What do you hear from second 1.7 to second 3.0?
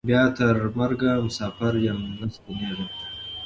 یم نه ستنېږم